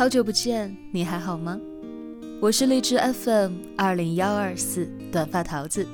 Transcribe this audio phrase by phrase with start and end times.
[0.00, 1.60] 好久不见，你还好吗？
[2.40, 5.86] 我是荔枝 FM 二零幺二四短发桃子，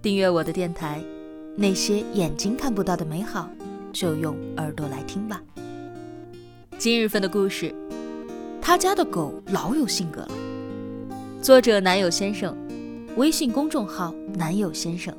[0.00, 1.04] 订阅我的电台，
[1.54, 3.50] 那些眼睛看不到的美好，
[3.92, 5.42] 就用耳朵来听吧。
[6.78, 7.74] 今日份的故事，
[8.62, 10.30] 他家的狗老有性格了。
[11.42, 12.56] 作者男友先生，
[13.16, 15.14] 微信公众号男友先生，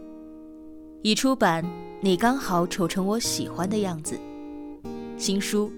[1.03, 1.63] 已出版。
[2.01, 4.19] 你刚好丑成我喜欢的样子。
[5.19, 5.71] 新书。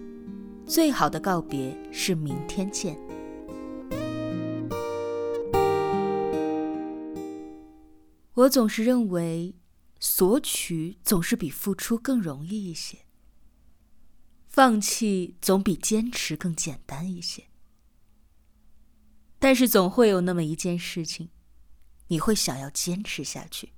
[0.68, 2.98] 最好的告别是明天见。
[8.34, 9.56] 我总是认为，
[10.00, 12.98] 索取总是比付出更容易一些，
[14.48, 17.44] 放弃总比坚持更简单一些。
[19.38, 21.30] 但是总会有那么一件事情，
[22.08, 23.70] 你会想要坚持下去。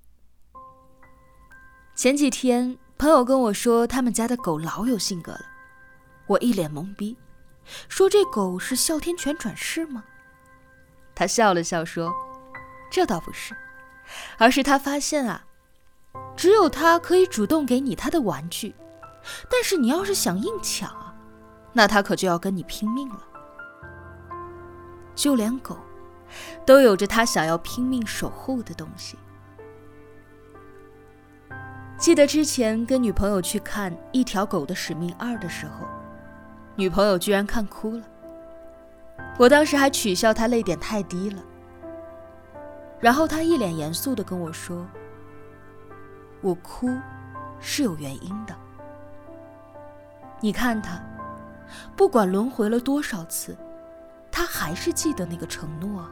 [1.95, 5.56] 前几天，朋友跟我说，他们家的狗老有性格了。
[6.27, 7.17] 我一脸懵逼，
[7.88, 10.03] 说：“这狗是哮天犬转世吗？”
[11.16, 12.14] 他笑了笑说
[12.92, 13.56] ：“这倒不是，
[14.38, 15.45] 而是他发现啊，
[16.36, 18.75] 只有他可以主动给你他的玩具，
[19.50, 21.16] 但是你要是想硬抢啊，
[21.73, 23.23] 那他可就要跟你拼命了。
[25.16, 25.78] 就连狗，
[26.66, 29.17] 都有着他想要拼命守护的东西。”
[31.97, 35.88] 记得之前跟女朋友去看《一条狗的使命二》的时候。
[36.78, 38.03] 女朋友居然看哭了，
[39.39, 41.44] 我当时还取笑她泪点太低了。
[43.00, 44.86] 然后她一脸严肃的跟我说
[46.39, 46.88] ：“我哭
[47.59, 48.56] 是有原因的。
[50.39, 51.02] 你看他，
[51.95, 53.58] 不管轮回了多少次，
[54.31, 56.06] 他还是记得那个承诺，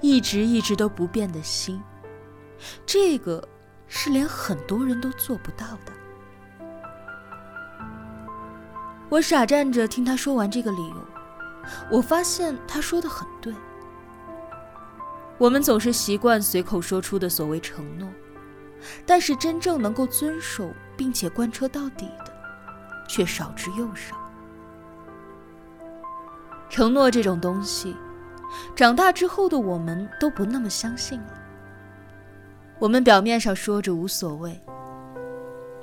[0.00, 1.80] 一直一直都不变的心，
[2.84, 3.46] 这个
[3.86, 5.92] 是连很多人都做不到的。”
[9.10, 11.04] 我傻站着听他说完这个理由，
[11.90, 13.52] 我发现他说的很对。
[15.36, 18.08] 我们总是习惯随口说出的所谓承诺，
[19.04, 22.32] 但是真正能够遵守并且贯彻到底的，
[23.08, 24.16] 却少之又少。
[26.68, 27.96] 承诺这种东西，
[28.76, 31.34] 长大之后的我们都不那么相信了。
[32.78, 34.56] 我们表面上说着无所谓，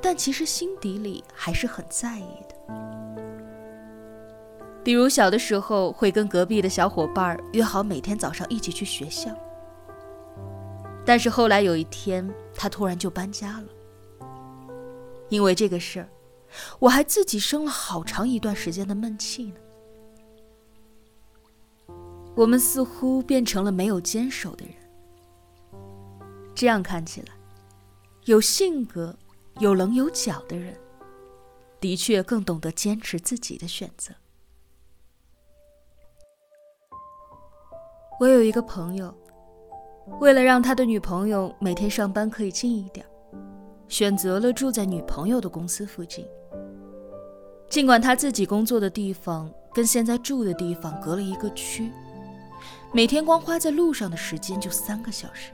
[0.02, 2.56] 但其实心底里还是很在意的。
[4.88, 9.30] 比如小的时候会跟隔壁的小伙伴约好每天早上一起去学校，
[11.06, 12.26] 但是后来有一天
[12.56, 13.68] 他突然就搬家了。
[15.28, 16.08] 因为这个事儿，
[16.80, 19.56] 我还自己生了好长一段时间的闷气呢。
[22.34, 24.74] 我们似乎变成了没有坚守的人。
[26.56, 27.34] 这样看起来，
[28.24, 29.14] 有性格、
[29.60, 30.74] 有棱有角的人，
[31.82, 34.14] 的确更懂得坚持自己的选择。
[38.20, 39.14] 我有一个朋友，
[40.20, 43.06] 为了让他的女朋友每天上班可以近一点，
[43.88, 46.28] 选择了住在女朋友的公司附近。
[47.70, 51.92] 尽管他自己工作的地方跟现在住的地方隔了一个区，
[52.92, 55.52] 每天光花在路上的时间就三个小时，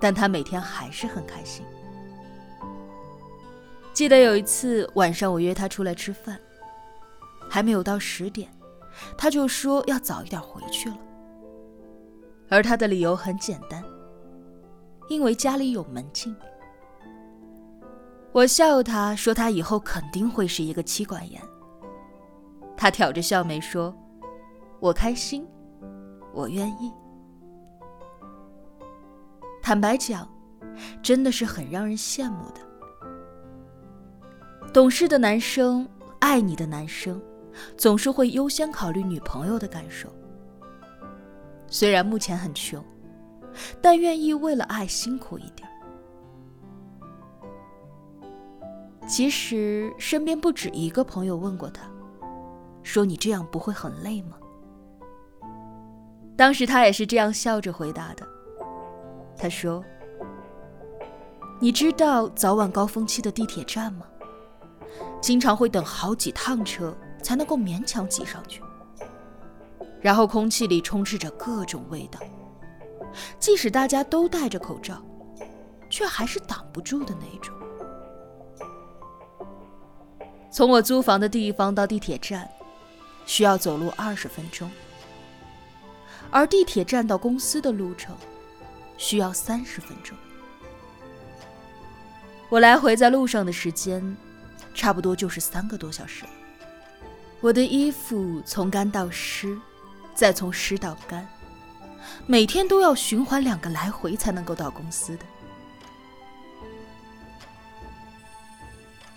[0.00, 1.64] 但他每天还是很开心。
[3.92, 6.36] 记得有一次晚上，我约他出来吃饭，
[7.48, 8.50] 还没有到十点，
[9.16, 10.96] 他就说要早一点回去了。
[12.48, 13.82] 而他的理由很简单，
[15.08, 16.34] 因为家里有门禁。
[18.32, 21.40] 我笑他说他以后肯定会是一个妻管严。
[22.76, 23.94] 他挑着笑眉说
[24.78, 25.46] ：“我开心，
[26.34, 26.92] 我愿意。”
[29.62, 30.28] 坦白讲，
[31.02, 32.60] 真的是很让人羡慕的。
[34.72, 35.88] 懂事的男生，
[36.20, 37.20] 爱你的男生，
[37.78, 40.08] 总是会优先考虑女朋友的感受。
[41.68, 42.82] 虽然目前很穷，
[43.80, 45.68] 但愿意为了爱辛苦一点。
[49.08, 51.88] 其实身边不止一个朋友问过他，
[52.82, 54.36] 说你这样不会很累吗？
[56.36, 58.26] 当时他也是这样笑着回答的。
[59.38, 59.82] 他说
[61.60, 64.06] ：“你知道早晚高峰期的地铁站吗？
[65.20, 68.60] 经常会等好几趟车才能够勉强挤上去。”
[70.00, 72.20] 然后空气里充斥着各种味道，
[73.38, 75.02] 即使大家都戴着口罩，
[75.90, 77.54] 却还是挡不住的那种。
[80.50, 82.48] 从我租房的地方到地铁站，
[83.26, 84.70] 需要走路二十分钟，
[86.30, 88.16] 而地铁站到公司的路程
[88.96, 90.16] 需要三十分钟。
[92.48, 94.16] 我来回在路上的时间，
[94.72, 96.24] 差不多就是三个多小时。
[97.40, 99.58] 我的衣服从干到湿，
[100.16, 101.28] 再从湿到干，
[102.26, 105.24] 每天都要循环两个来回才能够到公司的。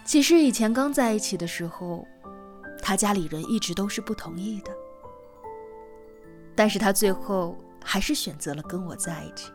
[0.04, 2.06] 其实以前刚在一起的时候，
[2.82, 4.72] 他家里人一直都是不同意的，
[6.56, 9.52] 但是他最后还是选择了跟我在一起。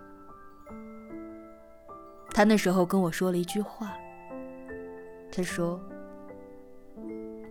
[2.30, 3.92] 他那时候跟我说了一句话，
[5.30, 5.80] 他说：“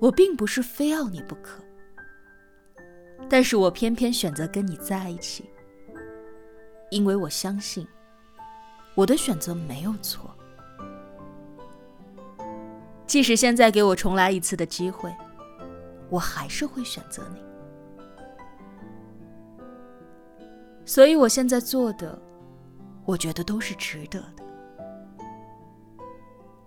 [0.02, 1.64] 我并不是非要你不可，
[3.30, 5.50] 但是我偏偏选择跟你在一起，
[6.92, 7.88] 因为我相信
[8.96, 10.30] 我的选择没有错。”
[13.06, 15.14] 即使现在给我重来一次的机会，
[16.10, 17.44] 我还是会选择你。
[20.86, 22.20] 所以我现在做的，
[23.06, 24.44] 我觉得都是值得的。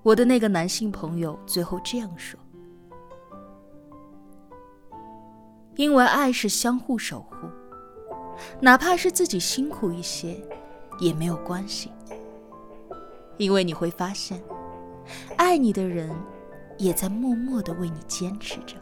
[0.03, 2.39] 我的那个男性朋友最后这样说
[5.77, 7.49] ：“因为爱是相互守护，
[8.61, 10.37] 哪怕是自己辛苦一些，
[10.99, 11.93] 也没有关系。
[13.37, 14.43] 因为你会发现，
[15.37, 16.11] 爱你的人。”
[16.79, 18.77] 也在默默的为你坚持着。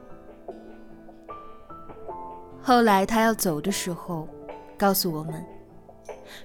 [2.61, 4.29] 后来他要走的时候，
[4.76, 5.46] 告诉我们，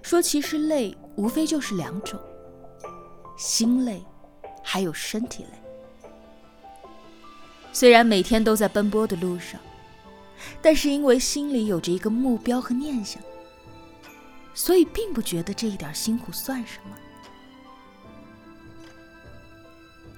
[0.04, 2.20] 说其实累无非就是两种，
[3.36, 4.00] 心累，
[4.62, 6.90] 还有身体累。
[7.72, 9.60] 虽然每天都在奔波的路上，
[10.62, 13.22] 但是因为心里有着一个目标和念想，
[14.54, 16.96] 所以并不觉得这一点辛苦算什么。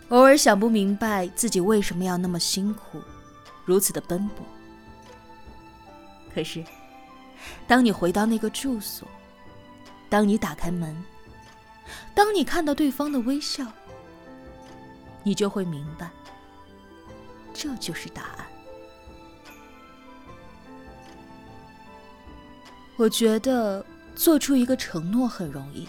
[0.09, 3.01] 偶尔想不明白自己为什么要那么辛苦，
[3.63, 4.45] 如此的奔波。
[6.33, 6.63] 可是，
[7.67, 9.07] 当你回到那个住所，
[10.09, 11.01] 当你打开门，
[12.13, 13.65] 当你看到对方的微笑，
[15.23, 16.09] 你就会明白，
[17.53, 18.45] 这就是答案。
[22.97, 23.83] 我觉得
[24.15, 25.87] 做出一个承诺很容易，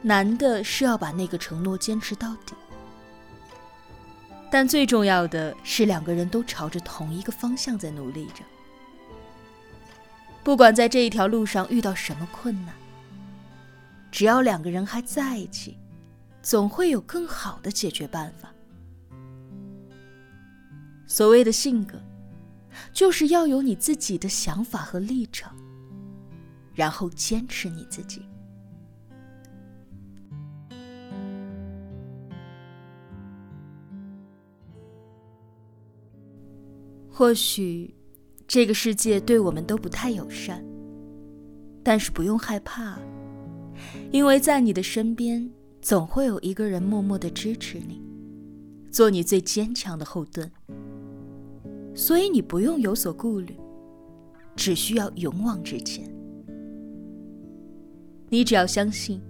[0.00, 2.54] 难的是要把那个承诺坚持到底。
[4.50, 8.44] 但最重要的是，两个人都朝着同一个方向在努力着。
[10.44, 12.74] 不管在这一条路上遇到什么困难，
[14.12, 15.76] 只要两个人还在一起，
[16.40, 18.50] 总会有更好的解决办法。
[21.06, 22.00] 所谓的性格，
[22.92, 25.56] 就是要有你自己的想法和立场，
[26.74, 28.22] 然后坚持你自己。
[37.10, 37.94] 或许，
[38.48, 40.64] 这个世界对我们都不太友善，
[41.82, 42.98] 但是不用害怕，
[44.10, 45.48] 因为在你的身边
[45.80, 48.02] 总会有一个人默默的支持你，
[48.90, 50.50] 做你最坚强的后盾。
[51.94, 53.56] 所以你不用有所顾虑，
[54.56, 56.08] 只需要勇往直前。
[58.28, 59.20] 你只要相信，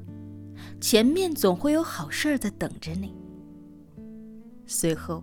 [0.81, 3.15] 前面总会有好事儿在等着你。
[4.67, 5.23] 随后。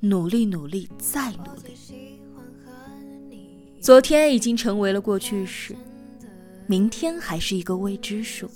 [0.00, 2.20] 努力，努力，再努力。
[3.80, 5.76] 昨天已经成为了过去式，
[6.66, 8.50] 明天还是一个未知数。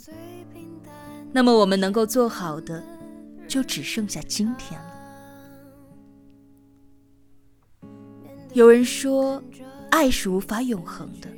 [1.32, 2.82] 那么我们能够做好的，
[3.46, 4.93] 就只剩下今天了。
[8.54, 9.42] 有人说，
[9.90, 11.28] 爱是无法永恒的，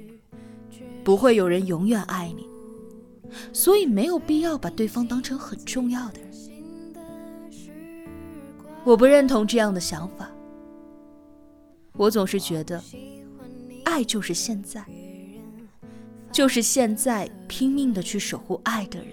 [1.03, 2.47] 不会有人永远爱你，
[3.55, 6.27] 所以没有必要把对方当成很重要的人。
[8.85, 10.31] 我不认同这样的想法。
[11.95, 12.85] 我总是觉得，
[13.87, 14.85] 爱就是现在，
[16.31, 19.09] 就是现在拼命的去守护爱的人。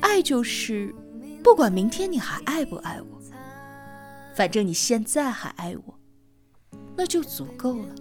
[0.00, 0.94] 爱就是，
[1.44, 3.20] 不管明天你还爱不爱我，
[4.34, 5.97] 反正你现在还爱我，
[6.98, 7.94] 那就足够了。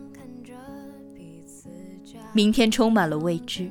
[2.33, 3.69] 明天充满了未知，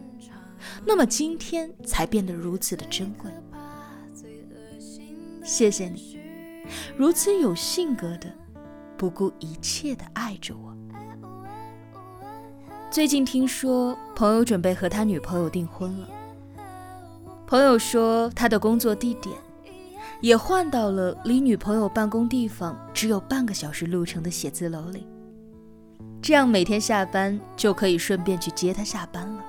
[0.85, 3.29] 那么今天才变得如此的珍贵。
[5.43, 6.17] 谢谢你。
[6.97, 8.33] 如此有性格的，
[8.97, 10.73] 不顾一切的爱着我。
[12.89, 16.09] 最近听说朋友准备和他女朋友订婚了。
[17.49, 19.37] 朋友说他的工作地点
[20.21, 25.07] 也换到了离女朋友办公地方只有半个小时路程的写字楼里，
[26.23, 29.45] 这样每天下班就可以顺便去接他下班了。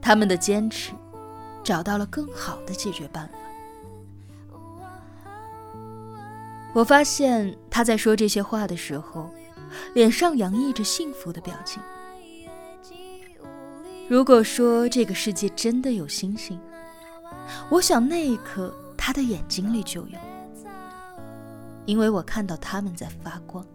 [0.00, 0.92] 他们的坚持
[1.64, 3.34] 找到了更好的解决办法。
[6.72, 9.28] 我发现他在说这些话的时候，
[9.94, 11.82] 脸上洋溢着幸福的表情。
[14.08, 16.58] 如果说这个世界真的有星星，
[17.68, 20.18] 我想那一刻他的眼睛里就有。
[21.84, 23.66] 因为我看到他们在发光。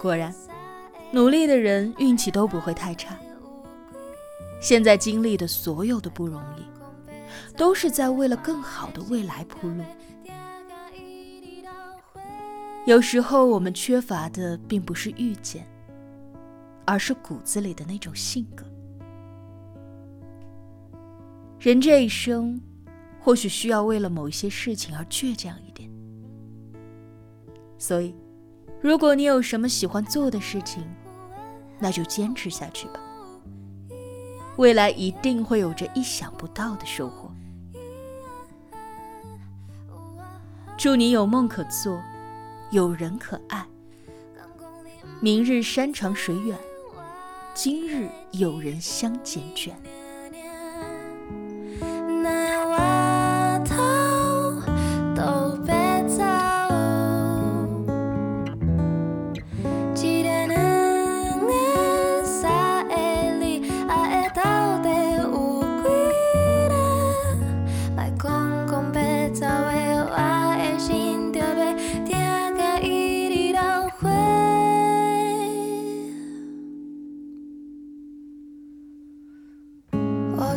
[0.00, 0.34] 果然，
[1.12, 3.14] 努力的人运气都不会太差。
[4.58, 6.62] 现在经历的所有的不容易，
[7.54, 9.84] 都是在为了更好的未来铺路。
[12.86, 15.66] 有时候我们缺乏的并不是遇见，
[16.86, 18.64] 而是骨子里的那种性格。
[21.58, 22.58] 人这一生，
[23.20, 25.90] 或许需要为了某一些事情而倔强一点。
[27.76, 28.14] 所以，
[28.80, 30.82] 如果你有什么喜欢做的事情，
[31.78, 33.00] 那就坚持下去吧。
[34.56, 37.30] 未来一定会有着意想不到的收获。
[40.78, 42.00] 祝你有梦可做，
[42.70, 43.66] 有人可爱。
[45.20, 46.58] 明日山长水远，
[47.52, 49.72] 今日有人相见倦。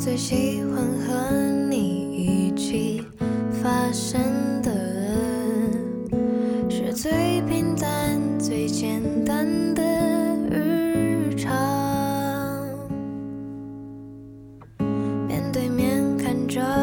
[0.04, 3.02] 最喜欢和你一起
[3.64, 4.20] 发生
[4.62, 4.70] 的，
[6.70, 9.82] 是最平淡、最简单的
[10.50, 11.56] 日常。
[15.26, 16.83] 面对面看着。